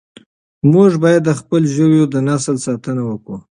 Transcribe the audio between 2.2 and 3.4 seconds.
نسل ساتنه وکړو.